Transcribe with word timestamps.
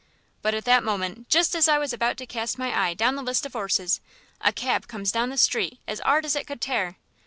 But 0.41 0.55
at 0.55 0.65
that 0.65 0.83
moment, 0.83 1.29
just 1.29 1.53
as 1.55 1.67
I 1.67 1.77
was 1.77 1.93
about 1.93 2.17
to 2.17 2.25
cast 2.25 2.57
my 2.57 2.75
eye 2.75 2.95
down 2.95 3.13
the 3.13 3.21
list 3.21 3.45
of 3.45 3.55
'orses, 3.55 4.01
a 4.43 4.51
cab 4.51 4.87
comes 4.87 5.11
down 5.11 5.29
the 5.29 5.37
street 5.37 5.77
as 5.87 6.01
'ard 6.01 6.25
as 6.25 6.35
it 6.35 6.47
could 6.47 6.59
tear. 6.59 6.97